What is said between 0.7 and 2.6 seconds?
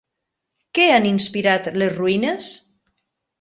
Què han inspirat les ruïnes?